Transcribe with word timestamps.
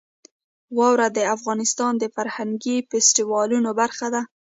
واوره 0.77 1.07
د 1.17 1.19
افغانستان 1.35 1.93
د 1.97 2.03
فرهنګي 2.15 2.77
فستیوالونو 2.89 3.69
برخه 3.79 4.07
ده. 4.13 4.21